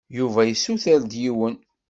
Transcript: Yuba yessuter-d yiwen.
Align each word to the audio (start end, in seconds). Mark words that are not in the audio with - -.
Yuba 0.17 0.41
yessuter-d 0.45 1.11
yiwen. 1.21 1.55